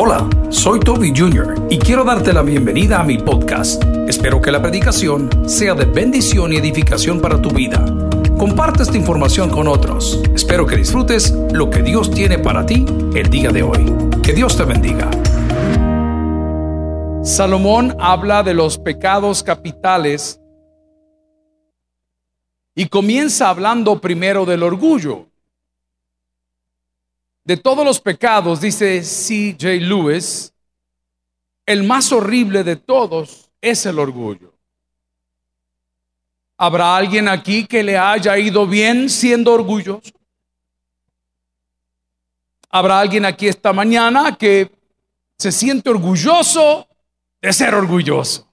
[0.00, 1.66] Hola, soy Toby Jr.
[1.70, 3.82] y quiero darte la bienvenida a mi podcast.
[4.06, 7.84] Espero que la predicación sea de bendición y edificación para tu vida.
[8.38, 10.22] Comparte esta información con otros.
[10.32, 13.92] Espero que disfrutes lo que Dios tiene para ti el día de hoy.
[14.22, 15.10] Que Dios te bendiga.
[17.24, 20.40] Salomón habla de los pecados capitales
[22.76, 25.26] y comienza hablando primero del orgullo.
[27.48, 29.66] De todos los pecados, dice C.J.
[29.80, 30.52] Lewis,
[31.64, 34.52] el más horrible de todos es el orgullo.
[36.58, 40.12] ¿Habrá alguien aquí que le haya ido bien siendo orgulloso?
[42.68, 44.70] ¿Habrá alguien aquí esta mañana que
[45.38, 46.86] se siente orgulloso
[47.40, 48.46] de ser orgulloso?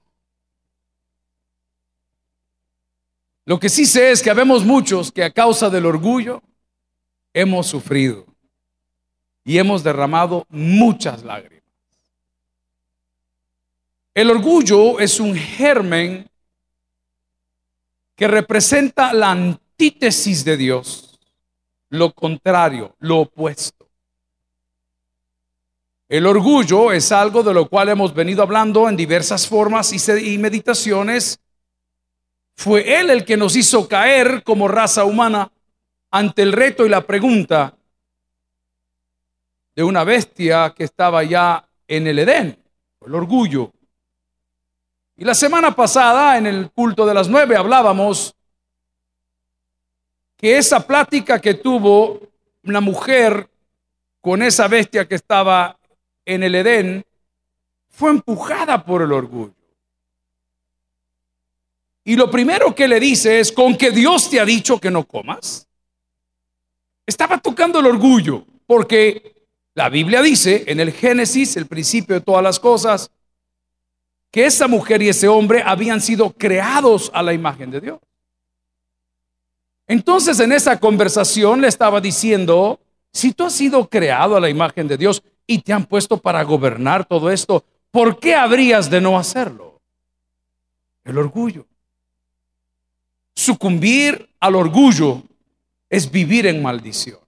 [3.43, 6.41] Lo que sí sé es que habemos muchos que a causa del orgullo
[7.34, 8.34] hemos sufrido
[9.45, 11.63] y hemos derramado muchas lágrimas.
[14.13, 16.27] El orgullo es un germen
[18.16, 21.20] que representa la antítesis de Dios,
[21.90, 23.85] lo contrario, lo opuesto.
[26.07, 31.40] El orgullo es algo de lo cual hemos venido hablando en diversas formas y, meditaciones.
[32.55, 35.51] Fue Él el que nos hizo caer como raza humana
[36.12, 37.76] ante el reto y la pregunta,
[39.76, 42.57] de una bestia que estaba ya en el Edén,
[43.05, 43.71] el orgullo.
[45.17, 48.34] Y la semana pasada, en el culto de las nueve, hablábamos
[50.37, 52.21] que esa plática que tuvo
[52.63, 53.49] una mujer
[54.21, 55.77] con esa bestia que estaba
[56.26, 57.05] en el Edén
[57.89, 59.54] fue empujada por el orgullo.
[62.04, 65.06] Y lo primero que le dice es, ¿con que Dios te ha dicho que no
[65.06, 65.67] comas?
[67.06, 69.34] Estaba tocando el orgullo, porque
[69.75, 73.12] la Biblia dice en el Génesis, el principio de todas las cosas,
[74.31, 78.00] que esa mujer y ese hombre habían sido creados a la imagen de Dios.
[79.85, 82.79] Entonces en esa conversación le estaba diciendo,
[83.11, 86.41] si tú has sido creado a la imagen de Dios y te han puesto para
[86.44, 89.81] gobernar todo esto, ¿por qué habrías de no hacerlo?
[91.03, 91.67] El orgullo.
[93.35, 95.21] Sucumbir al orgullo
[95.89, 97.25] es vivir en maldición.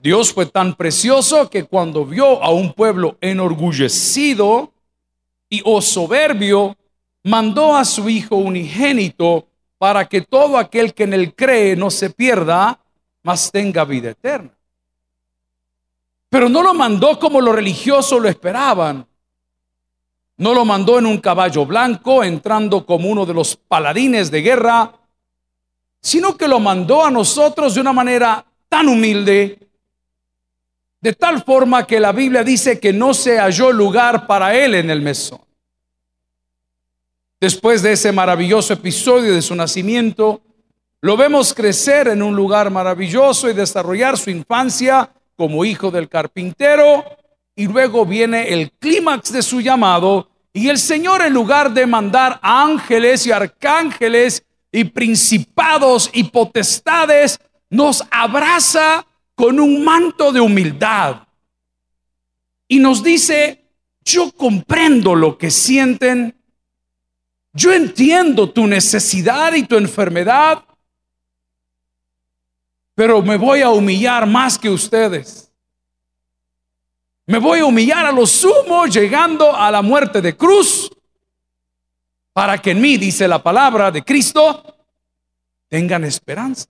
[0.00, 4.72] Dios fue tan precioso que cuando vio a un pueblo enorgullecido
[5.50, 6.76] y o soberbio,
[7.24, 12.10] mandó a su Hijo unigénito para que todo aquel que en él cree no se
[12.10, 12.78] pierda,
[13.24, 14.56] mas tenga vida eterna.
[16.28, 19.04] Pero no lo mandó como los religiosos lo esperaban.
[20.36, 24.92] No lo mandó en un caballo blanco, entrando como uno de los paladines de guerra,
[26.00, 29.67] sino que lo mandó a nosotros de una manera tan humilde
[31.00, 34.90] de tal forma que la Biblia dice que no se halló lugar para él en
[34.90, 35.40] el mesón.
[37.40, 40.42] Después de ese maravilloso episodio de su nacimiento,
[41.00, 47.04] lo vemos crecer en un lugar maravilloso y desarrollar su infancia como hijo del carpintero.
[47.54, 50.28] Y luego viene el clímax de su llamado.
[50.52, 54.42] Y el Señor en lugar de mandar ángeles y arcángeles
[54.72, 57.38] y principados y potestades,
[57.70, 59.06] nos abraza
[59.38, 61.28] con un manto de humildad
[62.66, 63.64] y nos dice,
[64.04, 66.36] yo comprendo lo que sienten,
[67.52, 70.64] yo entiendo tu necesidad y tu enfermedad,
[72.96, 75.52] pero me voy a humillar más que ustedes.
[77.24, 80.90] Me voy a humillar a lo sumo llegando a la muerte de cruz
[82.32, 84.64] para que en mí, dice la palabra de Cristo,
[85.68, 86.66] tengan esperanza.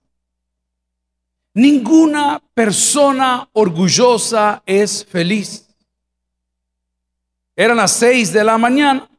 [1.53, 5.67] Ninguna persona orgullosa es feliz.
[7.55, 9.09] Eran las 6 de la mañana,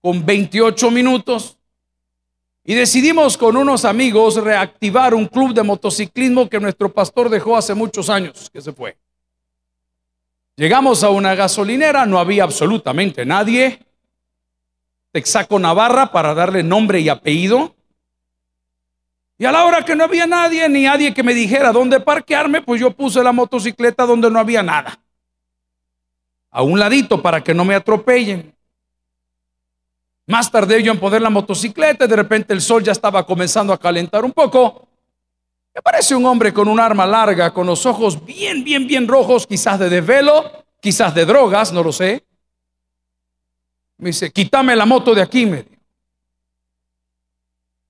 [0.00, 1.58] con 28 minutos,
[2.64, 7.74] y decidimos con unos amigos reactivar un club de motociclismo que nuestro pastor dejó hace
[7.74, 8.96] muchos años que se fue.
[10.54, 13.78] Llegamos a una gasolinera, no había absolutamente nadie.
[15.12, 17.74] Texaco Navarra para darle nombre y apellido.
[19.38, 22.60] Y a la hora que no había nadie, ni nadie que me dijera dónde parquearme,
[22.60, 24.98] pues yo puse la motocicleta donde no había nada.
[26.50, 28.52] A un ladito para que no me atropellen.
[30.26, 33.72] Más tardé yo en poner la motocicleta y de repente el sol ya estaba comenzando
[33.72, 34.88] a calentar un poco.
[35.72, 39.46] Me aparece un hombre con un arma larga, con los ojos bien, bien, bien rojos,
[39.46, 42.26] quizás de desvelo, quizás de drogas, no lo sé.
[43.98, 45.77] Me dice, quítame la moto de aquí, me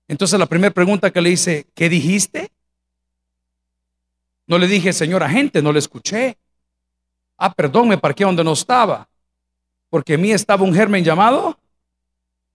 [0.09, 2.51] entonces la primera pregunta que le hice, ¿qué dijiste?
[4.47, 6.39] No le dije, señor agente, no le escuché.
[7.37, 9.07] Ah, perdón, me parqué donde no estaba.
[9.91, 11.59] Porque en mí estaba un germen llamado.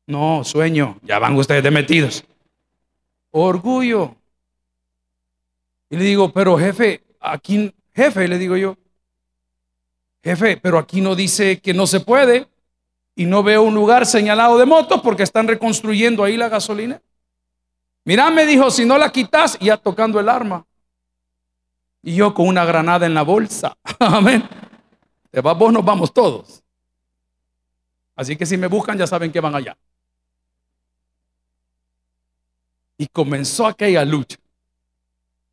[0.07, 0.97] No, sueño.
[1.03, 2.25] Ya van ustedes de metidos.
[3.29, 4.15] Orgullo.
[5.91, 8.75] Y le digo, pero jefe, aquí, jefe, le digo yo,
[10.23, 12.47] jefe, pero aquí no dice que no se puede
[13.15, 16.99] y no veo un lugar señalado de motos porque están reconstruyendo ahí la gasolina.
[18.05, 20.65] Mira, me dijo, si no la quitas, ya tocando el arma.
[22.01, 23.77] Y yo con una granada en la bolsa.
[23.99, 24.47] Amén.
[25.31, 26.61] Te vas vos, nos vamos todos.
[28.15, 29.77] Así que si me buscan, ya saben que van allá.
[32.97, 34.37] Y comenzó aquella lucha.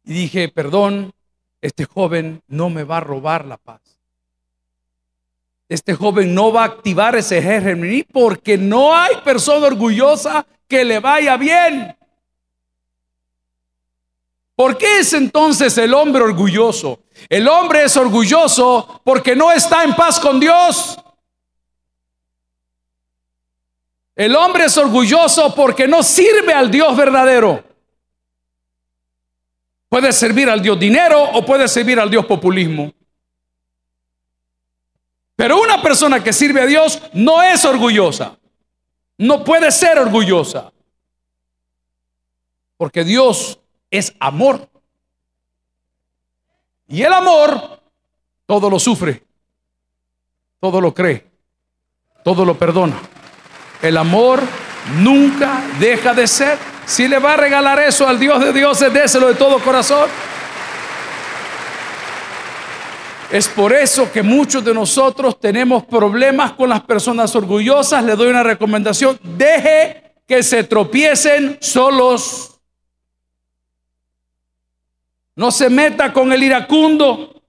[0.05, 1.13] Y dije, perdón,
[1.61, 3.81] este joven no me va a robar la paz.
[5.69, 10.99] Este joven no va a activar ese ejército porque no hay persona orgullosa que le
[10.99, 11.97] vaya bien.
[14.61, 17.05] ¿Por qué es entonces el hombre orgulloso?
[17.31, 20.99] El hombre es orgulloso porque no está en paz con Dios.
[24.15, 27.65] El hombre es orgulloso porque no sirve al Dios verdadero.
[29.89, 32.93] Puede servir al Dios dinero o puede servir al Dios populismo.
[35.37, 38.39] Pero una persona que sirve a Dios no es orgullosa.
[39.17, 40.71] No puede ser orgullosa.
[42.77, 43.57] Porque Dios
[43.91, 44.69] es amor.
[46.89, 47.81] Y el amor
[48.47, 49.23] todo lo sufre,
[50.59, 51.25] todo lo cree,
[52.25, 53.01] todo lo perdona.
[53.81, 54.41] El amor
[54.99, 56.59] nunca deja de ser.
[56.85, 60.09] Si le va a regalar eso al Dios de dioses, déselo de todo corazón.
[63.31, 68.03] Es por eso que muchos de nosotros tenemos problemas con las personas orgullosas.
[68.03, 69.21] Le doy una recomendación.
[69.23, 72.50] Deje que se tropiecen solos.
[75.41, 77.43] No se meta con el iracundo.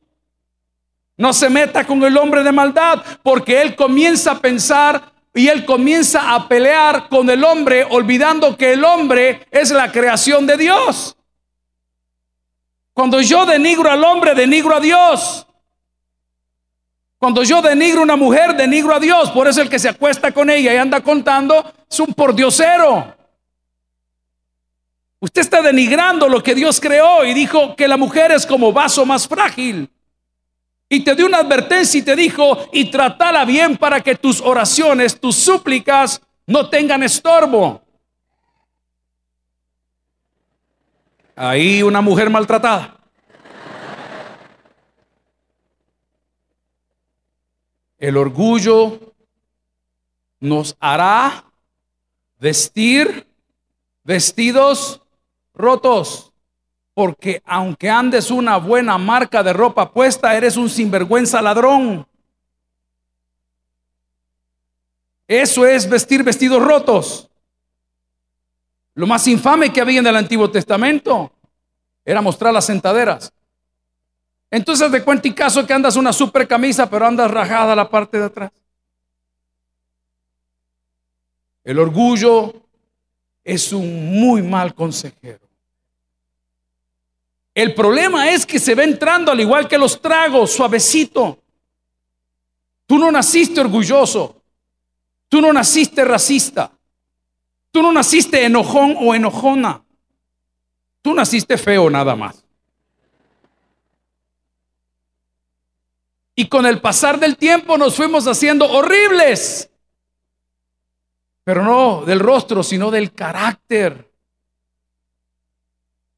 [1.18, 5.66] No se meta con el hombre de maldad, porque él comienza a pensar y él
[5.66, 11.18] comienza a pelear con el hombre, olvidando que el hombre es la creación de Dios.
[12.94, 15.46] Cuando yo denigro al hombre, denigro a Dios.
[17.18, 19.32] Cuando yo denigro a una mujer, denigro a Dios.
[19.32, 23.21] Por eso el que se acuesta con ella y anda contando es un pordiosero.
[25.22, 29.06] Usted está denigrando lo que Dios creó y dijo que la mujer es como vaso
[29.06, 29.88] más frágil.
[30.90, 35.20] Y te dio una advertencia y te dijo, y tratala bien para que tus oraciones,
[35.20, 37.84] tus súplicas no tengan estorbo.
[41.36, 42.98] Ahí una mujer maltratada.
[48.00, 49.14] El orgullo
[50.40, 51.46] nos hará
[52.40, 53.28] vestir
[54.04, 55.01] vestidos
[55.62, 56.34] rotos.
[56.94, 62.06] Porque aunque andes una buena marca de ropa puesta, eres un sinvergüenza ladrón.
[65.28, 67.30] Eso es vestir vestidos rotos.
[68.94, 71.32] Lo más infame que había en el Antiguo Testamento
[72.04, 73.32] era mostrar las sentaderas.
[74.50, 78.20] Entonces de cuenta y caso que andas una super camisa, pero andas rajada la parte
[78.20, 78.52] de atrás.
[81.64, 82.54] El orgullo
[83.44, 85.51] es un muy mal consejero.
[87.54, 91.40] El problema es que se va entrando al igual que los tragos, suavecito.
[92.86, 94.42] Tú no naciste orgulloso.
[95.28, 96.72] Tú no naciste racista.
[97.72, 99.84] Tú no naciste enojón o enojona.
[101.02, 102.44] Tú naciste feo nada más.
[106.36, 109.70] Y con el pasar del tiempo nos fuimos haciendo horribles.
[111.44, 114.11] Pero no del rostro, sino del carácter.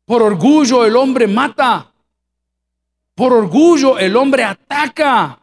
[0.05, 1.91] Por orgullo el hombre mata.
[3.15, 5.39] Por orgullo el hombre ataca.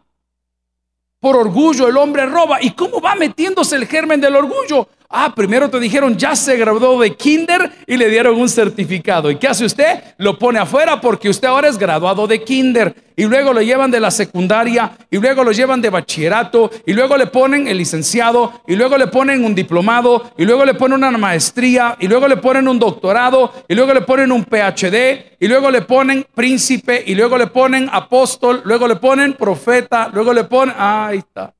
[1.18, 2.62] Por orgullo el hombre roba.
[2.62, 4.88] ¿Y cómo va metiéndose el germen del orgullo?
[5.12, 9.28] Ah, primero te dijeron, ya se graduó de kinder y le dieron un certificado.
[9.28, 10.04] ¿Y qué hace usted?
[10.18, 12.94] Lo pone afuera porque usted ahora es graduado de kinder.
[13.16, 17.16] Y luego lo llevan de la secundaria y luego lo llevan de bachillerato y luego
[17.16, 21.18] le ponen el licenciado y luego le ponen un diplomado y luego le ponen una
[21.18, 25.72] maestría y luego le ponen un doctorado y luego le ponen un PhD y luego
[25.72, 30.76] le ponen príncipe y luego le ponen apóstol, luego le ponen profeta, luego le ponen,
[30.78, 31.52] ahí está.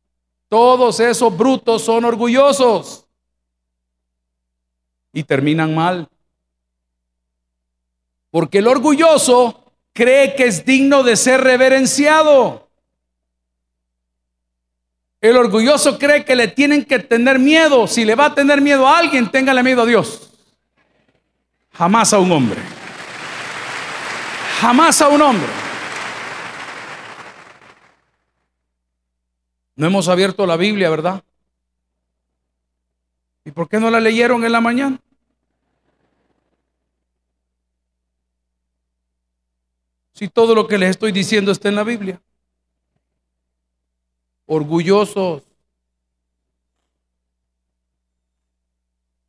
[0.48, 3.09] Todos esos brutos son orgullosos
[5.12, 6.08] y terminan mal.
[8.30, 12.68] Porque el orgulloso cree que es digno de ser reverenciado.
[15.20, 17.86] El orgulloso cree que le tienen que tener miedo.
[17.86, 20.30] Si le va a tener miedo a alguien, téngale miedo a Dios.
[21.72, 22.60] Jamás a un hombre.
[24.60, 25.48] Jamás a un hombre.
[29.76, 31.22] No hemos abierto la Biblia, ¿verdad?
[33.44, 34.98] ¿Y por qué no la leyeron en la mañana?
[40.12, 42.20] Si todo lo que les estoy diciendo está en la Biblia.
[44.44, 45.42] Orgullosos.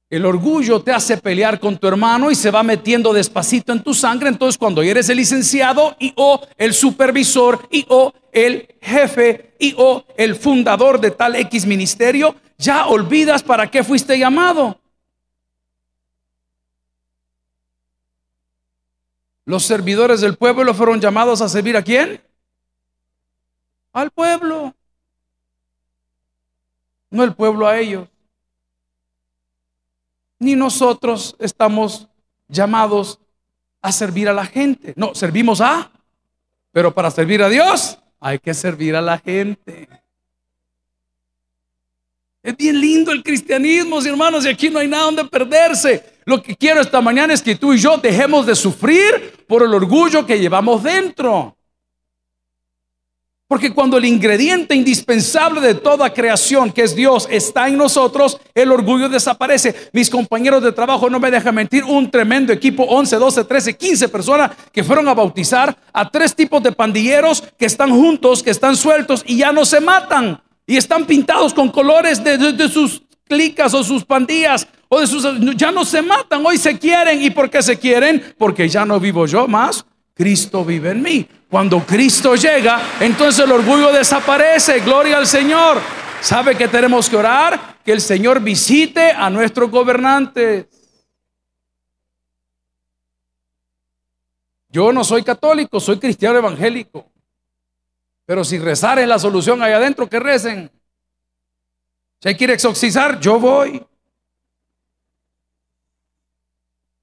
[0.10, 3.94] El orgullo te hace pelear con tu hermano y se va metiendo despacito en tu
[3.94, 4.28] sangre.
[4.28, 10.04] Entonces cuando eres el licenciado y o el supervisor y o el jefe y o
[10.18, 14.80] el fundador de tal X ministerio, ya olvidas para qué fuiste llamado.
[19.46, 22.22] Los servidores del pueblo fueron llamados a servir a quién?
[23.92, 24.74] Al pueblo.
[27.10, 28.08] No el pueblo a ellos
[30.42, 32.08] ni nosotros estamos
[32.48, 33.20] llamados
[33.80, 34.92] a servir a la gente.
[34.96, 35.92] No, servimos a,
[36.72, 39.88] pero para servir a Dios hay que servir a la gente.
[42.44, 46.04] Es bien lindo el cristianismo, hermanos, y aquí no hay nada donde perderse.
[46.26, 49.74] Lo que quiero esta mañana es que tú y yo dejemos de sufrir por el
[49.74, 51.56] orgullo que llevamos dentro.
[53.48, 58.72] Porque cuando el ingrediente indispensable de toda creación, que es Dios, está en nosotros, el
[58.72, 59.76] orgullo desaparece.
[59.92, 64.10] Mis compañeros de trabajo no me dejan mentir, un tremendo equipo, 11, 12, 13, 15
[64.10, 68.76] personas que fueron a bautizar a tres tipos de pandilleros que están juntos, que están
[68.76, 70.42] sueltos y ya no se matan.
[70.72, 75.26] Y están pintados con colores de, sus clicas o sus pandillas o de sus...
[75.58, 77.22] Ya no se matan, hoy se quieren.
[77.22, 78.34] ¿Y por qué se quieren?
[78.38, 81.28] Porque ya no vivo yo más, Cristo vive en mí.
[81.50, 84.80] Cuando Cristo llega, entonces el orgullo desaparece.
[84.80, 85.78] Gloria al Señor.
[86.22, 87.76] ¿Sabe que tenemos que orar?
[87.84, 90.68] Que el Señor visite a nuestros gobernantes.
[94.70, 97.11] Yo no soy católico, soy cristiano evangélico.
[98.26, 100.72] Pero si rezar es la solución ahí adentro, que recen.
[102.22, 103.86] Si hay que exorcizar, yo voy.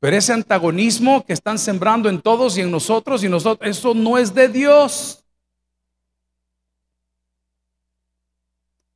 [0.01, 4.17] Pero ese antagonismo que están sembrando en todos y en nosotros y nosotros, eso no
[4.17, 5.25] es de Dios.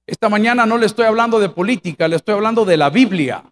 [0.07, 3.45] Esta mañana no le estoy hablando de política, le estoy hablando de la Biblia.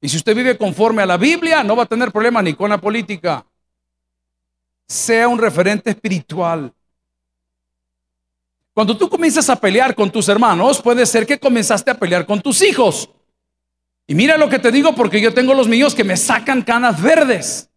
[0.00, 2.70] Y si usted vive conforme a la Biblia, no va a tener problema ni con
[2.70, 3.44] la política.
[4.86, 6.72] Sea un referente espiritual.
[8.74, 12.40] Cuando tú comienzas a pelear con tus hermanos, puede ser que comenzaste a pelear con
[12.40, 13.08] tus hijos.
[14.08, 17.00] Y mira lo que te digo porque yo tengo los míos que me sacan canas
[17.00, 17.70] verdes.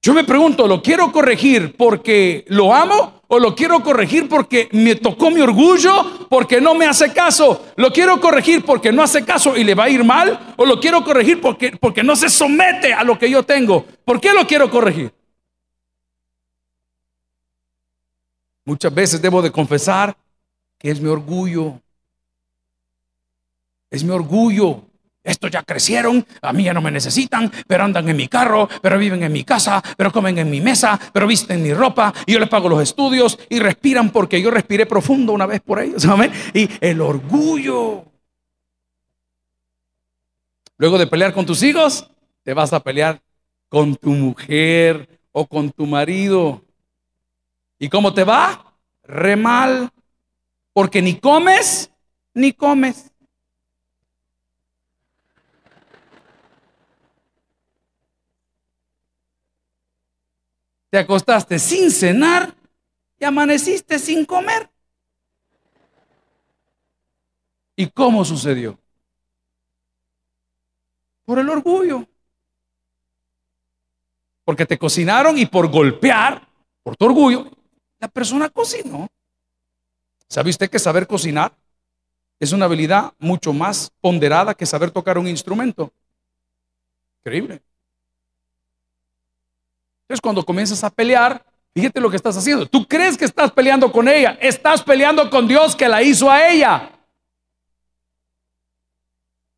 [0.00, 4.94] Yo me pregunto, ¿lo quiero corregir porque lo amo o lo quiero corregir porque me
[4.94, 7.66] tocó mi orgullo, porque no me hace caso?
[7.74, 10.78] ¿Lo quiero corregir porque no hace caso y le va a ir mal o lo
[10.78, 13.84] quiero corregir porque, porque no se somete a lo que yo tengo?
[14.04, 15.12] ¿Por qué lo quiero corregir?
[18.66, 20.14] Muchas veces debo de confesar
[20.78, 21.80] que es mi orgullo.
[23.90, 24.82] Es mi orgullo
[25.26, 28.96] estos ya crecieron, a mí ya no me necesitan, pero andan en mi carro, pero
[28.96, 32.38] viven en mi casa, pero comen en mi mesa, pero visten mi ropa, y yo
[32.38, 36.02] les pago los estudios y respiran porque yo respiré profundo una vez por ellos.
[36.06, 36.30] ¿saben?
[36.54, 38.04] Y el orgullo.
[40.78, 42.08] Luego de pelear con tus hijos,
[42.44, 43.20] te vas a pelear
[43.68, 46.62] con tu mujer o con tu marido.
[47.78, 48.74] ¿Y cómo te va?
[49.02, 49.90] Re mal.
[50.72, 51.90] Porque ni comes,
[52.34, 53.10] ni comes.
[60.90, 62.54] Te acostaste sin cenar
[63.18, 64.70] y amaneciste sin comer.
[67.74, 68.78] ¿Y cómo sucedió?
[71.24, 72.06] Por el orgullo.
[74.44, 76.48] Porque te cocinaron y por golpear,
[76.82, 77.50] por tu orgullo,
[77.98, 79.08] la persona cocinó.
[80.28, 81.54] ¿Sabe usted que saber cocinar
[82.38, 85.92] es una habilidad mucho más ponderada que saber tocar un instrumento?
[87.20, 87.62] Increíble.
[90.02, 92.66] Entonces cuando comienzas a pelear, fíjate lo que estás haciendo.
[92.66, 96.48] Tú crees que estás peleando con ella, estás peleando con Dios que la hizo a
[96.48, 96.92] ella.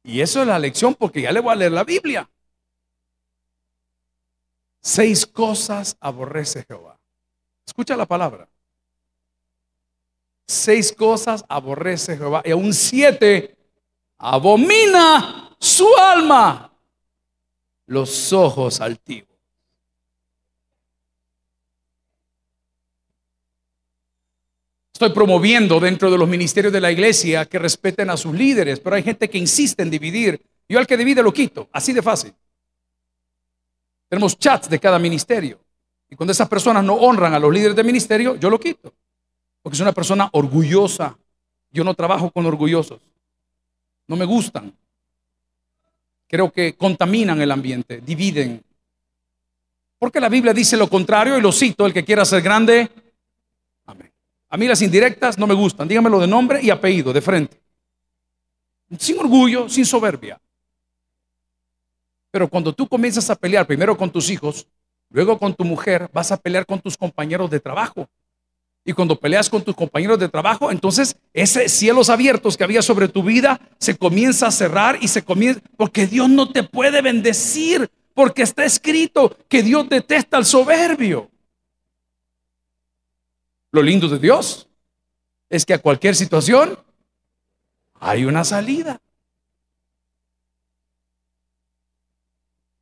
[0.03, 2.29] Y eso es la lección porque ya le voy a leer la Biblia.
[4.81, 6.98] Seis cosas aborrece Jehová.
[7.69, 8.49] Escucha la palabra.
[10.47, 12.41] Seis cosas aborrece Jehová.
[12.47, 13.59] Y aún siete
[14.17, 16.73] abomina su alma.
[17.85, 19.29] Los ojos altivos.
[24.95, 28.97] Estoy promoviendo dentro de los ministerios de la iglesia que respeten a sus líderes, pero
[28.97, 30.43] hay gente que insiste en dividir.
[30.67, 32.33] Yo al que divide lo quito, así de fácil.
[34.09, 35.61] Tenemos chats de cada ministerio.
[36.11, 38.93] Y cuando esas personas no honran a los líderes de ministerio, yo lo quito.
[39.63, 41.17] Porque es una persona orgullosa.
[41.71, 43.01] Yo no trabajo con orgullosos.
[44.07, 44.73] No me gustan.
[46.27, 48.63] Creo que contaminan el ambiente, dividen.
[49.99, 52.91] Porque la Biblia dice lo contrario y lo cito, el que quiera ser grande.
[53.87, 54.11] Amén.
[54.49, 55.89] A mí las indirectas no me gustan.
[55.89, 57.61] Dígamelo de nombre y apellido, de frente.
[58.99, 60.41] Sin orgullo, sin soberbia.
[62.31, 64.67] Pero cuando tú comienzas a pelear primero con tus hijos,
[65.11, 68.09] luego con tu mujer, vas a pelear con tus compañeros de trabajo.
[68.85, 73.09] Y cuando peleas con tus compañeros de trabajo, entonces ese cielos abiertos que había sobre
[73.09, 77.91] tu vida se comienza a cerrar y se comienza, porque Dios no te puede bendecir,
[78.15, 81.31] porque está escrito que Dios detesta al soberbio.
[83.71, 84.69] Lo lindo de Dios
[85.51, 86.79] es que a cualquier situación
[88.01, 89.01] hay una salida.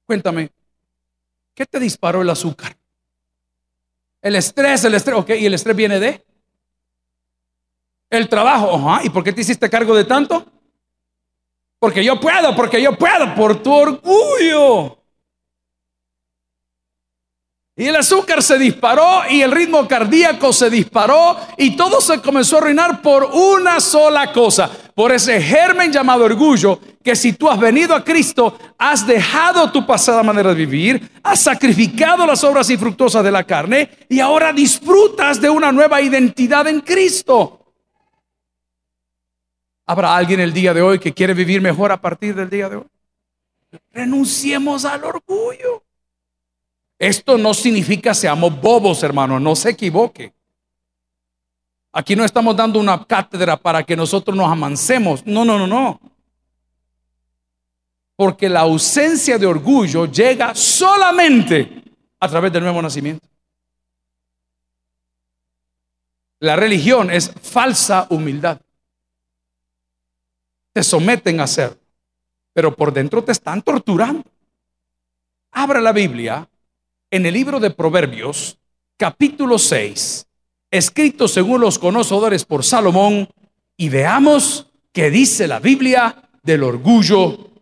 [0.07, 0.51] Cuéntame,
[1.57, 2.77] ¿qué te disparó el azúcar?
[4.21, 6.25] El estrés, el estrés, ok, ¿y el estrés viene de?
[8.11, 10.47] El trabajo, ¿y por qué te hiciste cargo de tanto?
[11.79, 14.99] Porque yo puedo, porque yo puedo, por tu orgullo.
[17.79, 22.57] Y el azúcar se disparó y el ritmo cardíaco se disparó y todo se comenzó
[22.57, 27.61] a arruinar por una sola cosa, por ese germen llamado orgullo, que si tú has
[27.61, 33.23] venido a Cristo, has dejado tu pasada manera de vivir, has sacrificado las obras infructuosas
[33.23, 37.61] de la carne y ahora disfrutas de una nueva identidad en Cristo.
[39.85, 42.77] ¿Habrá alguien el día de hoy que quiere vivir mejor a partir del día de
[42.77, 42.87] hoy?
[43.93, 45.86] Renunciemos al orgullo.
[46.99, 50.33] Esto no significa seamos bobos, hermano, no se equivoque.
[51.93, 55.25] Aquí no estamos dando una cátedra para que nosotros nos amancemos.
[55.27, 56.01] No, no, no, no.
[58.17, 61.85] Porque la ausencia de orgullo llega solamente
[62.19, 63.27] a través del nuevo nacimiento.
[66.41, 68.61] La religión es falsa humildad.
[70.73, 71.79] Te someten a hacer,
[72.53, 74.25] pero por dentro te están torturando.
[75.51, 76.47] Abra la Biblia
[77.17, 78.59] en el libro de Proverbios,
[78.99, 80.27] capítulo 6,
[80.71, 83.29] escrito según los conocedores por Salomón,
[83.75, 87.53] y veamos qué dice la Biblia del orgullo,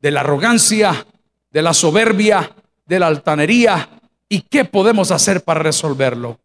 [0.00, 1.04] de la arrogancia,
[1.50, 2.54] de la soberbia,
[2.86, 6.38] de la altanería y qué podemos hacer para resolverlo.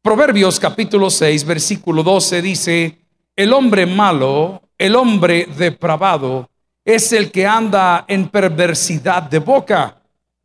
[0.00, 2.98] Proverbios capítulo 6, versículo 12 dice,
[3.34, 6.48] el hombre malo, el hombre depravado,
[6.84, 10.00] es el que anda en perversidad de boca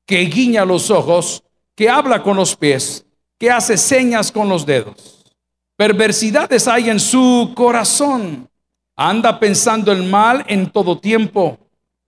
[0.08, 1.44] que guiña los ojos,
[1.82, 3.04] que habla con los pies,
[3.40, 5.26] que hace señas con los dedos.
[5.76, 8.48] Perversidades hay en su corazón.
[8.96, 11.58] Anda pensando el mal en todo tiempo.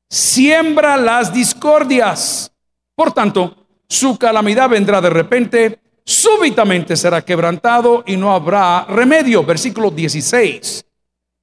[0.08, 2.54] Siembra las discordias.
[2.94, 9.44] Por tanto, su calamidad vendrá de repente, súbitamente será quebrantado y no habrá remedio.
[9.44, 10.86] Versículo 16.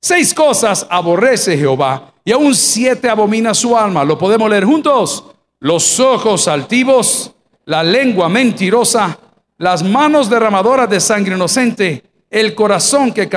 [0.01, 4.05] Seis cosas aborrece Jehová y aún siete abomina su alma.
[4.05, 5.25] ¿Lo podemos leer juntos?
[5.61, 7.33] los ojos altivos,
[7.71, 9.17] la lengua mentirosa,
[9.59, 13.29] las manos derramadoras de sangre inocente, el corazón que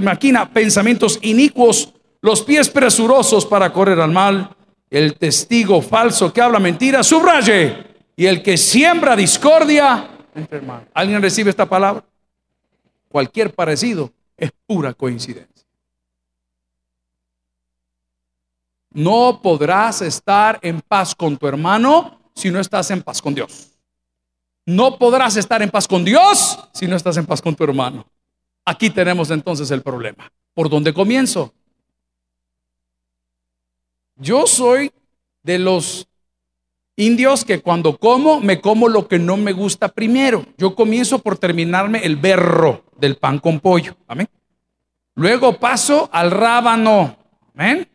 [0.00, 4.56] maquina pensamientos inicuos, los pies presurosos para correr al mal,
[4.88, 7.84] el testigo falso que habla mentira, subraye,
[8.16, 10.88] y el que siembra discordia entre hermanos.
[10.94, 12.02] ¿Alguien recibe esta palabra?
[13.10, 15.66] Cualquier parecido es pura coincidencia.
[18.90, 23.71] No podrás estar en paz con tu hermano si no estás en paz con Dios.
[24.64, 28.06] No podrás estar en paz con Dios si no estás en paz con tu hermano.
[28.64, 30.30] Aquí tenemos entonces el problema.
[30.54, 31.52] ¿Por dónde comienzo?
[34.16, 34.92] Yo soy
[35.42, 36.06] de los
[36.96, 40.46] indios que cuando como, me como lo que no me gusta primero.
[40.56, 43.96] Yo comienzo por terminarme el berro del pan con pollo.
[44.06, 44.28] Amén.
[45.14, 47.16] Luego paso al rábano.
[47.54, 47.88] Amén.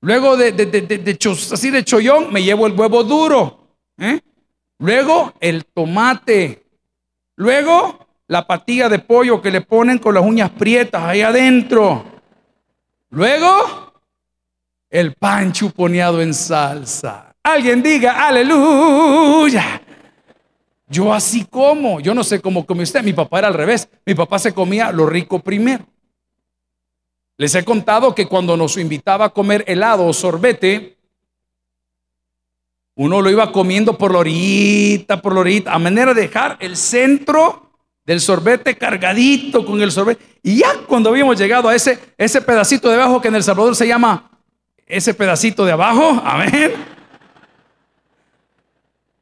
[0.00, 1.18] Luego de, de,
[1.52, 3.76] así de chollón me llevo el huevo duro.
[3.98, 4.20] ¿eh?
[4.82, 6.64] Luego el tomate.
[7.36, 12.04] Luego la patilla de pollo que le ponen con las uñas prietas ahí adentro.
[13.10, 13.92] Luego
[14.90, 17.32] el pan chuponeado en salsa.
[17.44, 19.80] Alguien diga, aleluya.
[20.88, 23.04] Yo así como, yo no sé cómo come usted.
[23.04, 23.88] Mi papá era al revés.
[24.04, 25.86] Mi papá se comía lo rico primero.
[27.36, 30.96] Les he contado que cuando nos invitaba a comer helado o sorbete,
[32.94, 36.76] uno lo iba comiendo por la orillita, por la orillita, a manera de dejar el
[36.76, 37.70] centro
[38.04, 40.24] del sorbete cargadito con el sorbete.
[40.42, 43.76] Y ya cuando habíamos llegado a ese, ese pedacito de abajo que en El Salvador
[43.76, 44.30] se llama
[44.86, 46.74] ese pedacito de abajo, amén.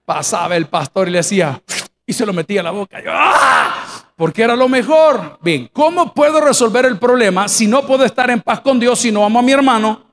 [0.04, 1.62] Pasaba el pastor y le hacía,
[2.04, 2.98] y se lo metía a la boca.
[3.06, 4.00] ¡ah!
[4.20, 5.38] porque era lo mejor.
[5.40, 9.10] Bien, ¿cómo puedo resolver el problema si no puedo estar en paz con Dios si
[9.10, 10.09] no amo a mi hermano?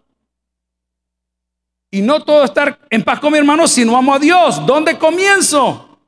[1.90, 4.66] Y no todo estar en paz con mi hermano si no amo a Dios.
[4.66, 6.00] ¿Dónde comienzo?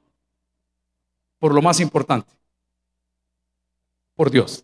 [1.39, 2.31] Por lo más importante.
[4.15, 4.63] Por Dios.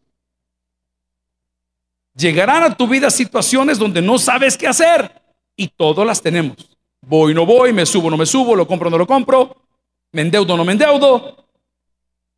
[2.16, 5.22] Llegarán a tu vida situaciones donde no sabes qué hacer.
[5.56, 6.58] Y todas las tenemos.
[7.02, 9.56] Voy, no voy, me subo, no me subo, lo compro, no lo compro,
[10.12, 11.46] me endeudo, no me endeudo.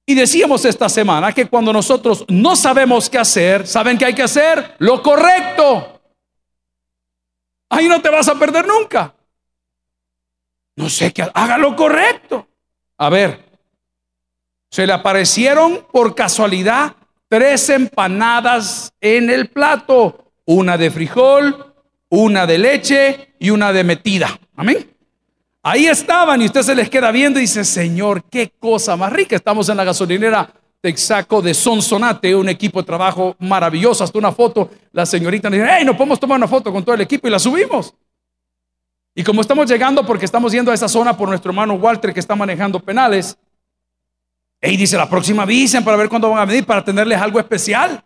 [0.06, 4.24] Y decíamos esta semana que cuando nosotros no sabemos qué hacer, ¿saben qué hay que
[4.24, 4.76] hacer?
[4.80, 5.97] Lo correcto.
[7.70, 9.14] Ahí no te vas a perder nunca.
[10.76, 12.48] No sé qué, haga lo correcto.
[12.98, 13.46] A ver,
[14.70, 16.96] se le aparecieron por casualidad
[17.28, 21.74] tres empanadas en el plato, una de frijol,
[22.10, 24.40] una de leche y una de metida.
[24.56, 24.94] Amén.
[25.64, 29.36] Ahí estaban y usted se les queda viendo y dice, Señor, qué cosa más rica.
[29.36, 34.04] Estamos en la gasolinera Texaco de Sonsonate, un equipo de trabajo maravilloso.
[34.04, 36.96] Hasta una foto, la señorita nos dice, hey, no podemos tomar una foto con todo
[36.96, 37.94] el equipo y la subimos.
[39.16, 42.20] Y como estamos llegando, porque estamos yendo a esa zona por nuestro hermano Walter que
[42.20, 43.38] está manejando penales,
[44.62, 48.04] y dice, la próxima avisen para ver cuándo van a venir para tenerles algo especial.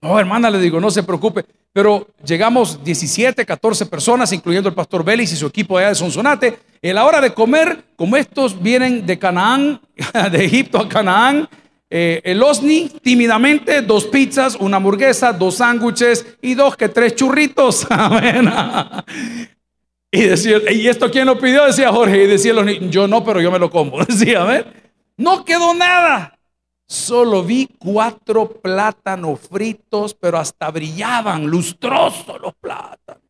[0.00, 1.44] No, hermana, le digo, no se preocupe.
[1.72, 6.58] Pero llegamos 17, 14 personas, incluyendo el pastor Vélez y su equipo allá de Sonsonate.
[6.80, 9.80] En la hora de comer, como estos vienen de Canaán,
[10.32, 11.48] de Egipto a Canaán,
[11.90, 17.86] eh, el Osni, tímidamente, dos pizzas, una hamburguesa, dos sándwiches y dos que tres churritos.
[20.10, 21.64] y decía, ¿y esto quién lo pidió?
[21.64, 22.24] Decía Jorge.
[22.24, 23.98] Y decía los yo no, pero yo me lo como.
[24.04, 24.92] Decía, a ver.
[25.16, 26.38] No quedó nada.
[26.86, 33.22] Solo vi cuatro plátanos fritos, pero hasta brillaban, lustrosos los plátanos.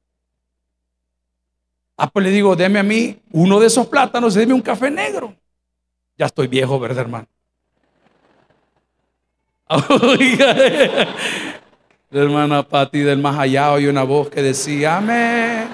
[1.97, 4.91] Ah, pues le digo, deme a mí uno de esos plátanos y deme un café
[4.91, 5.35] negro.
[6.17, 7.27] Ya estoy viejo, ¿verdad, hermano?
[12.11, 15.69] la hermana Patti del más allá oye una voz que decía, amén.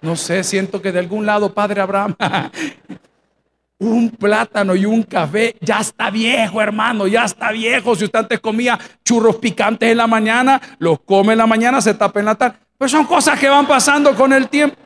[0.00, 2.14] No sé, siento que de algún lado, Padre Abraham,
[3.78, 7.96] un plátano y un café, ya está viejo, hermano, ya está viejo.
[7.96, 11.94] Si usted antes comía churros picantes en la mañana, los come en la mañana, se
[11.94, 12.58] tapa en la tarde.
[12.76, 14.76] Pues son cosas que van pasando con el tiempo.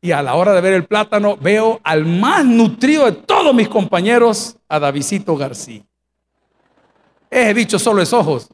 [0.00, 3.68] Y a la hora de ver el plátano, veo al más nutrido de todos mis
[3.68, 5.87] compañeros, a Davidito García.
[7.30, 8.48] He dicho solo es ojos.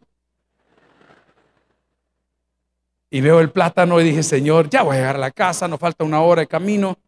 [3.11, 5.79] Y veo el plátano y dije, Señor, ya voy a llegar a la casa, nos
[5.79, 6.99] falta una hora de camino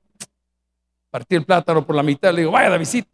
[1.16, 3.08] partí el plátano por la mitad, le digo, vaya Davidito.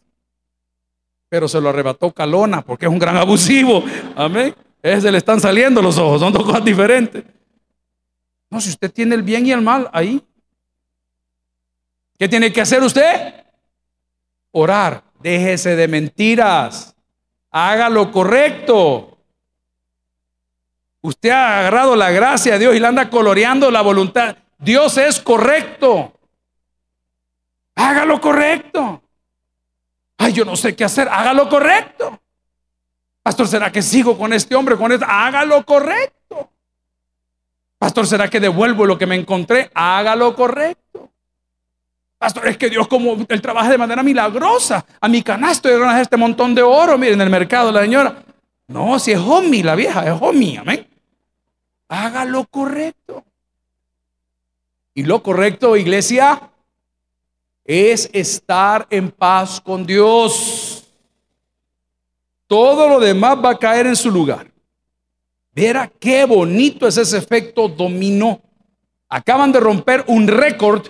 [1.29, 3.85] Pero se lo arrebató Calona porque es un gran abusivo.
[4.17, 4.57] Amén.
[4.83, 7.23] Ese le están saliendo los ojos, son dos cosas diferentes.
[8.51, 10.21] No, si usted tiene el bien y el mal ahí,
[12.19, 13.35] ¿qué tiene que hacer usted?
[14.51, 15.05] Orar.
[15.21, 16.92] Déjese de mentiras.
[17.53, 19.19] Haga lo correcto.
[21.03, 24.37] Usted ha agarrado la gracia de Dios y le anda coloreando la voluntad.
[24.59, 26.13] Dios es correcto.
[27.75, 29.03] Haga lo correcto.
[30.17, 31.09] Ay, yo no sé qué hacer.
[31.09, 32.19] Haga lo correcto.
[33.23, 34.77] Pastor, ¿será que sigo con este hombre?
[34.77, 35.05] Con este?
[35.09, 36.51] Haga lo correcto.
[37.79, 39.71] Pastor, ¿será que devuelvo lo que me encontré?
[39.75, 40.82] Haga lo correcto.
[42.23, 44.87] Pastor, es que Dios como él trabaja de manera milagrosa.
[45.01, 48.23] A mi canasto de este montón de oro, miren, en el mercado la señora.
[48.69, 50.87] No, si es homie la vieja, es homie, amén.
[51.89, 53.25] Haga lo correcto.
[54.95, 56.49] Y lo correcto, iglesia,
[57.65, 60.85] es estar en paz con Dios.
[62.47, 64.47] Todo lo demás va a caer en su lugar.
[65.51, 68.41] Verá qué bonito es ese efecto dominó.
[69.09, 70.87] Acaban de romper un récord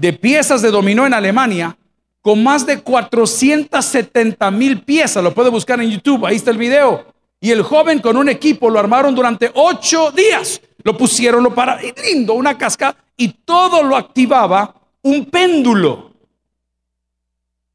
[0.00, 1.76] de piezas de dominó en Alemania
[2.22, 5.22] con más de 470 mil piezas.
[5.22, 7.04] Lo puede buscar en YouTube, ahí está el video.
[7.38, 10.60] Y el joven con un equipo lo armaron durante ocho días.
[10.82, 16.12] Lo pusieron, lo para, lindo, una casca, y todo lo activaba un péndulo.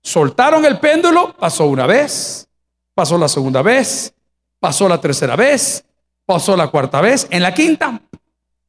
[0.01, 2.47] Soltaron el péndulo, pasó una vez,
[2.95, 4.13] pasó la segunda vez,
[4.59, 5.85] pasó la tercera vez,
[6.25, 8.01] pasó la cuarta vez, en la quinta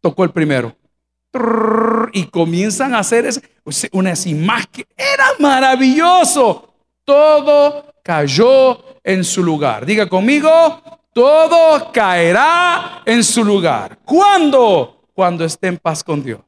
[0.02, 0.76] tocó el primero.
[2.12, 3.28] Y comienzan a hacer
[3.92, 4.86] unas imágenes.
[4.96, 6.72] Era maravilloso.
[7.04, 9.86] Todo cayó en su lugar.
[9.86, 13.98] Diga conmigo, todo caerá en su lugar.
[14.04, 15.04] ¿Cuándo?
[15.14, 16.40] Cuando esté en paz con Dios.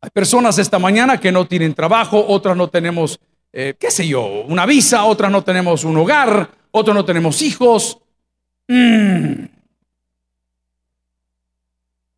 [0.00, 3.20] Hay personas esta mañana que no tienen trabajo, otras no tenemos,
[3.52, 7.98] eh, qué sé yo, una visa, otras no tenemos un hogar, otros no tenemos hijos.
[8.66, 9.59] Mm.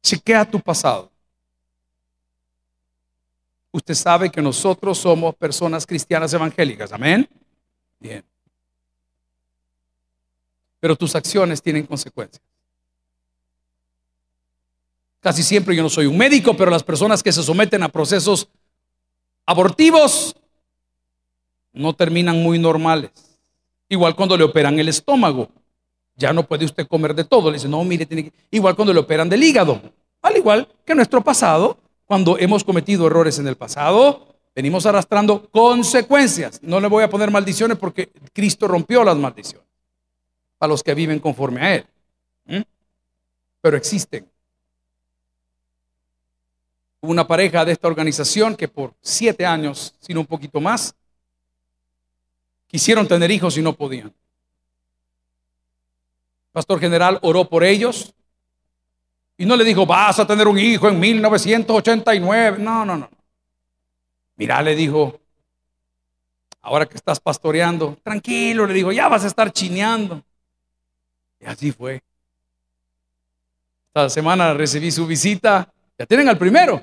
[0.02, 1.10] Chequea tu pasado.
[3.70, 7.28] Usted sabe que nosotros somos personas cristianas evangélicas, amén.
[7.98, 8.24] Bien.
[10.82, 12.42] pero tus acciones tienen consecuencias.
[15.20, 18.48] Casi siempre yo no soy un médico, pero las personas que se someten a procesos
[19.46, 20.34] abortivos
[21.72, 23.12] no terminan muy normales.
[23.88, 25.48] Igual cuando le operan el estómago,
[26.16, 27.50] ya no puede usted comer de todo.
[27.50, 28.32] Le dice, no, mire, tiene que...
[28.50, 29.80] Igual cuando le operan del hígado,
[30.22, 36.60] al igual que nuestro pasado, cuando hemos cometido errores en el pasado, venimos arrastrando consecuencias.
[36.62, 39.66] No le voy a poner maldiciones porque Cristo rompió las maldiciones
[40.58, 41.86] para los que viven conforme a Él.
[43.60, 44.28] Pero existen
[47.00, 50.94] una pareja de esta organización que por siete años, sino un poquito más,
[52.68, 54.14] quisieron tener hijos y no podían.
[56.52, 58.14] Pastor general oró por ellos
[59.36, 62.58] y no le dijo, vas a tener un hijo en 1989.
[62.58, 63.10] No, no, no.
[64.36, 65.18] Mira, le dijo,
[66.60, 70.22] ahora que estás pastoreando, tranquilo, le dijo, ya vas a estar chineando.
[71.40, 72.02] Y así fue.
[73.88, 76.82] Esta semana recibí su visita, ya tienen al primero.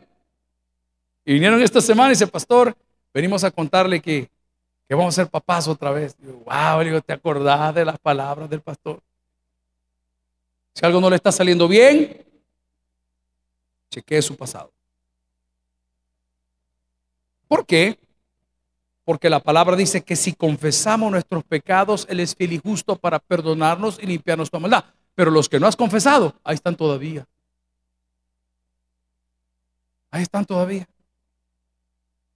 [1.26, 2.76] Y vinieron esta semana y dice, pastor,
[3.14, 4.30] venimos a contarle que,
[4.90, 6.16] vamos a ser papás otra vez.
[6.20, 9.00] wow, le digo, ¿te acordás de las palabras del pastor?
[10.74, 12.26] Si algo no le está saliendo bien,
[13.90, 14.72] chequee su pasado.
[17.48, 18.00] ¿Por qué?
[19.04, 23.18] Porque la palabra dice que si confesamos nuestros pecados, Él es fiel y justo para
[23.18, 24.86] perdonarnos y limpiarnos toda maldad.
[25.16, 27.26] Pero los que no has confesado, ahí están todavía.
[30.12, 30.88] Ahí están todavía.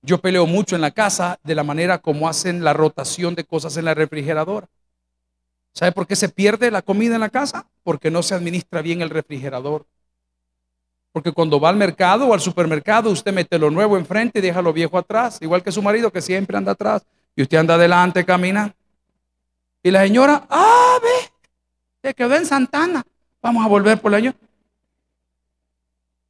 [0.02, 3.78] Yo peleo mucho en la casa de la manera como hacen la rotación de cosas
[3.78, 4.68] en la refrigeradora.
[5.74, 7.68] ¿Sabe por qué se pierde la comida en la casa?
[7.84, 9.86] Porque no se administra bien el refrigerador.
[11.12, 14.62] Porque cuando va al mercado o al supermercado, usted mete lo nuevo enfrente y deja
[14.62, 17.06] lo viejo atrás, igual que su marido que siempre anda atrás
[17.36, 18.74] y usted anda adelante, camina.
[19.82, 21.32] Y la señora, ah, ve,
[22.02, 23.04] se quedó en Santana,
[23.42, 24.34] vamos a volver por el año.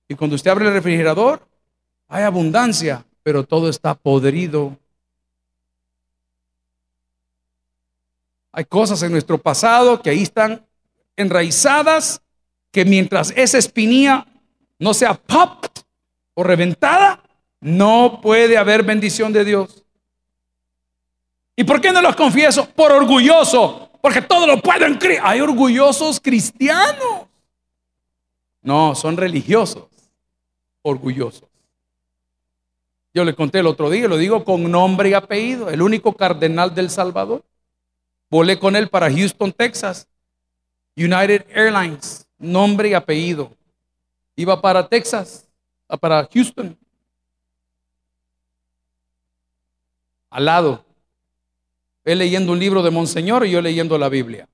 [0.07, 1.47] Y cuando usted abre el refrigerador,
[2.07, 4.77] hay abundancia, pero todo está podrido.
[8.55, 10.63] Hay cosas en nuestro pasado que ahí están
[11.15, 12.21] enraizadas,
[12.71, 14.27] que mientras esa espinilla
[14.77, 15.65] no sea pop
[16.35, 17.23] o reventada,
[17.59, 19.83] no puede haber bendición de Dios.
[21.55, 22.67] ¿Y por qué no los confieso?
[22.69, 25.21] Por orgulloso, porque todo lo pueden creer.
[25.23, 27.27] Hay orgullosos cristianos.
[28.61, 29.87] No, son religiosos,
[30.83, 31.49] orgullosos.
[33.15, 36.73] Yo le conté el otro día, lo digo con nombre y apellido, el único cardenal
[36.73, 37.43] del Salvador.
[38.33, 40.07] Volé con él para Houston, Texas.
[40.97, 43.55] United Airlines, nombre y apellido.
[44.35, 45.47] Iba para Texas,
[46.01, 46.75] para Houston.
[50.31, 50.83] Al lado.
[52.03, 54.49] Él leyendo un libro de Monseñor y yo leyendo la Biblia.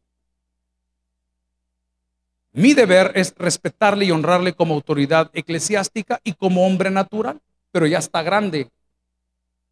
[2.52, 7.39] Mi deber es respetarle y honrarle como autoridad eclesiástica y como hombre natural
[7.72, 8.70] pero ya está grande,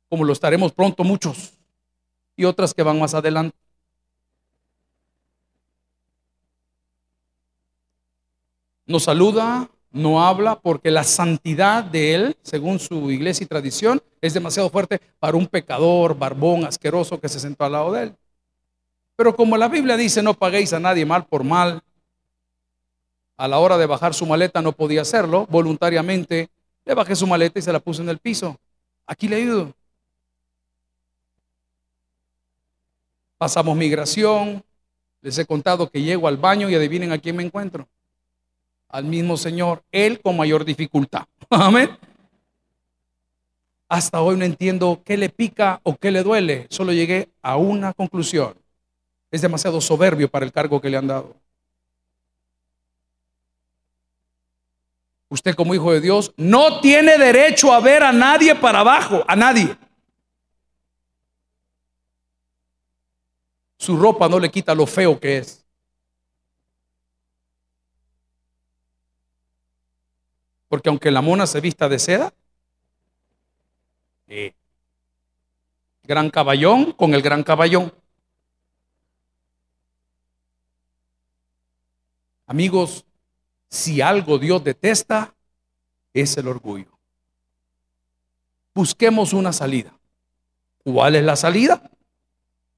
[0.08, 1.58] como lo estaremos pronto muchos,
[2.38, 3.66] y otras que van más adelante.
[8.88, 14.34] Nos saluda, no habla, porque la santidad de él, según su iglesia y tradición, es
[14.34, 18.15] demasiado fuerte para un pecador, barbón, asqueroso que se sentó al lado de él.
[19.17, 21.82] Pero como la Biblia dice, no paguéis a nadie mal por mal,
[23.36, 26.50] a la hora de bajar su maleta no podía hacerlo, voluntariamente
[26.86, 28.58] le bajé su maleta y se la puse en el piso.
[29.06, 29.73] Aquí le ayudo.
[33.38, 34.63] Pasamos migración.
[35.21, 37.88] Les he contado que llego al baño y adivinen a quién me encuentro.
[38.89, 41.26] Al mismo Señor, Él con mayor dificultad.
[41.50, 41.97] Amén.
[43.89, 46.67] Hasta hoy no entiendo qué le pica o qué le duele.
[46.69, 48.56] Solo llegué a una conclusión.
[49.32, 51.36] Es demasiado soberbio para el cargo que le han dado.
[55.30, 59.36] Usted como hijo de Dios no tiene derecho a ver a nadie para abajo, a
[59.36, 59.78] nadie.
[63.78, 65.66] Su ropa no le quita lo feo que es.
[70.67, 72.34] Porque aunque la mona se vista de seda,
[74.27, 74.53] eh,
[76.03, 77.93] gran caballón con el gran caballón.
[82.45, 83.06] Amigos,
[83.69, 85.34] si algo Dios detesta,
[86.13, 86.97] es el orgullo.
[88.73, 89.93] Busquemos una salida.
[90.84, 91.82] ¿Cuál es la salida?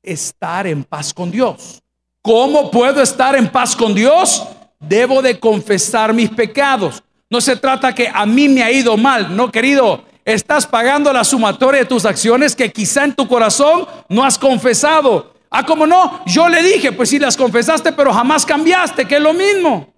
[0.02, 1.84] Estar en paz con Dios.
[2.22, 4.48] ¿Cómo puedo estar en paz con Dios?
[4.80, 7.04] Debo de confesar mis pecados.
[7.30, 10.04] No se trata que a mí me ha ido mal, no querido.
[10.26, 15.34] Estás pagando la sumatoria de tus acciones que quizá en tu corazón no has confesado.
[15.52, 19.22] Ah, como no, yo le dije, pues si las confesaste, pero jamás cambiaste, que es
[19.22, 19.94] lo mismo.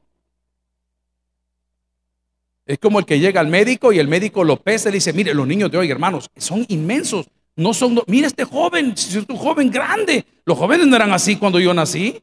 [2.65, 5.33] Es como el que llega al médico y el médico lo pesa y dice, mire,
[5.33, 7.27] los niños de hoy, hermanos, son inmensos.
[7.55, 10.25] No son, mira este joven, es un joven grande.
[10.45, 12.21] Los jóvenes no eran así cuando yo nací.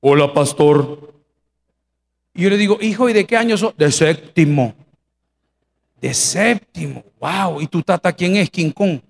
[0.00, 1.19] Hola, pastor.
[2.34, 3.74] Y yo le digo, hijo, ¿y de qué año son?
[3.76, 4.74] De séptimo.
[6.00, 7.04] De séptimo.
[7.18, 7.60] Wow.
[7.60, 8.50] ¿Y tu tata quién es?
[8.50, 9.00] King Kong.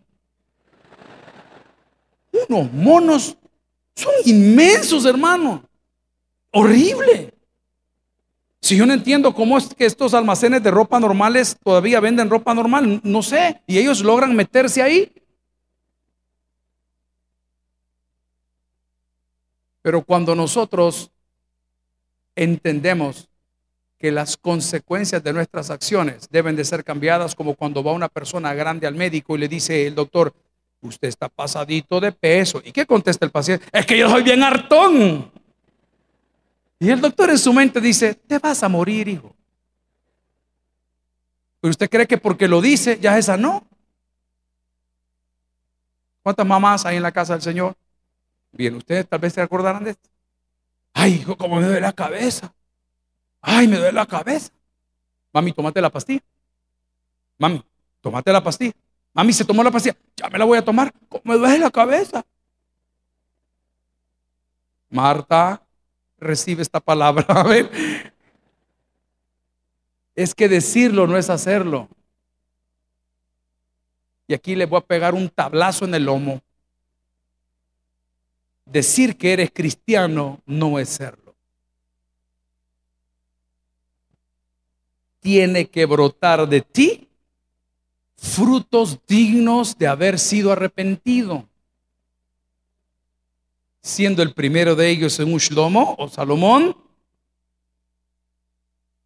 [2.48, 3.36] Unos monos
[3.94, 5.62] son inmensos, hermano.
[6.52, 7.34] Horrible.
[8.62, 12.54] Si yo no entiendo cómo es que estos almacenes de ropa normales todavía venden ropa
[12.54, 15.12] normal, no sé, y ellos logran meterse ahí.
[19.82, 21.10] Pero cuando nosotros
[22.40, 23.28] entendemos
[23.98, 28.54] que las consecuencias de nuestras acciones deben de ser cambiadas, como cuando va una persona
[28.54, 30.32] grande al médico y le dice el doctor,
[30.80, 32.62] usted está pasadito de peso.
[32.64, 33.66] ¿Y qué contesta el paciente?
[33.70, 35.30] Es que yo soy bien hartón.
[36.78, 39.36] Y el doctor en su mente dice, te vas a morir, hijo.
[41.60, 43.66] Pero usted cree que porque lo dice ya esa no.
[46.22, 47.76] ¿Cuántas mamás hay en la casa del Señor?
[48.50, 50.08] Bien, ustedes tal vez se acordarán de esto.
[50.92, 52.52] Ay, hijo, cómo me duele la cabeza.
[53.40, 54.52] Ay, me duele la cabeza.
[55.32, 56.22] Mami, tómate la pastilla.
[57.38, 57.64] Mami,
[58.00, 58.72] tómate la pastilla.
[59.12, 59.96] Mami, se tomó la pastilla.
[60.16, 60.92] Ya me la voy a tomar.
[61.08, 62.24] ¿Cómo me duele la cabeza?
[64.88, 65.62] Marta,
[66.18, 67.24] recibe esta palabra.
[67.28, 67.70] A ver.
[70.14, 71.88] Es que decirlo no es hacerlo.
[74.26, 76.42] Y aquí le voy a pegar un tablazo en el lomo.
[78.70, 81.34] Decir que eres cristiano no es serlo.
[85.20, 87.08] Tiene que brotar de ti
[88.16, 91.50] frutos dignos de haber sido arrepentido
[93.80, 96.76] siendo el primero de ellos en un Shlomo o Salomón,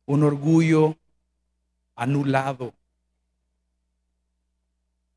[0.06, 0.96] un orgullo
[1.94, 2.74] anulado.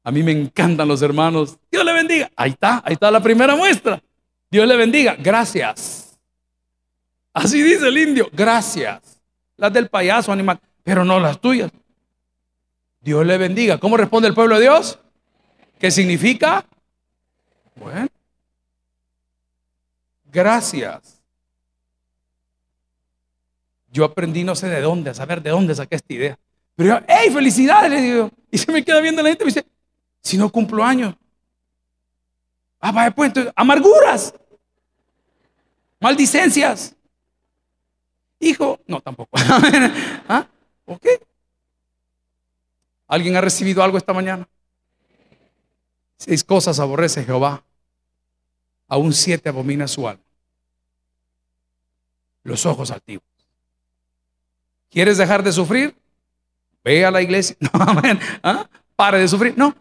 [0.03, 1.57] A mí me encantan los hermanos.
[1.69, 2.31] Dios le bendiga.
[2.35, 4.01] Ahí está, ahí está la primera muestra.
[4.49, 5.15] Dios le bendiga.
[5.19, 6.17] Gracias.
[7.33, 8.29] Así dice el indio.
[8.33, 9.19] Gracias.
[9.57, 11.71] Las del payaso animal, pero no las tuyas.
[13.01, 13.77] Dios le bendiga.
[13.77, 14.99] ¿Cómo responde el pueblo de Dios?
[15.79, 16.65] ¿Qué significa?
[17.75, 18.07] Bueno,
[20.31, 21.21] Gracias.
[23.91, 26.39] Yo aprendí no sé de dónde, a saber de dónde saqué esta idea.
[26.75, 27.89] Pero yo, ¡hey, felicidades!
[27.89, 28.29] Le digo.
[28.51, 29.65] Y se me queda viendo la gente y me dice,
[30.21, 31.15] si no cumplo años.
[32.87, 34.33] Ah, vaya, pues amarguras,
[35.99, 36.95] maldicencias.
[38.39, 39.31] Hijo, no, tampoco.
[40.29, 40.47] ¿Ah?
[40.85, 41.05] ¿Ok?
[43.07, 44.47] ¿Alguien ha recibido algo esta mañana?
[46.15, 47.61] Seis cosas aborrece Jehová.
[48.87, 50.23] Aún siete abomina su alma
[52.43, 53.25] los ojos altivos.
[54.89, 55.93] ¿Quieres dejar de sufrir?
[56.85, 57.57] Ve a la iglesia.
[57.59, 58.17] No, amén.
[58.41, 58.69] ¿Ah?
[58.95, 59.55] Pare de sufrir.
[59.57, 59.75] No.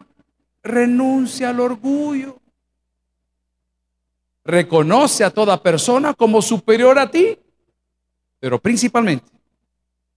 [0.61, 2.41] Renuncia al orgullo.
[4.47, 7.37] Reconoce a toda persona como superior a ti.
[8.39, 9.29] Pero principalmente,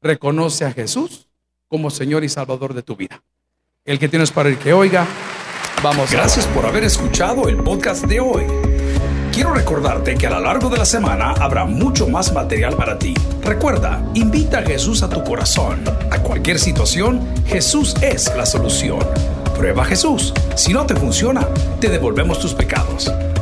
[0.01, 1.27] reconoce a Jesús
[1.67, 3.21] como Señor y Salvador de tu vida.
[3.85, 5.05] El que tienes para el que oiga,
[5.83, 6.13] vamos.
[6.13, 8.45] Gracias por haber escuchado el podcast de hoy.
[9.33, 13.15] Quiero recordarte que a lo largo de la semana habrá mucho más material para ti.
[13.43, 15.83] Recuerda, invita a Jesús a tu corazón.
[16.13, 19.01] A cualquier situación, Jesús es la solución.
[19.57, 20.33] Prueba Jesús.
[20.55, 21.49] Si no te funciona,
[21.81, 23.11] te devolvemos tus pecados.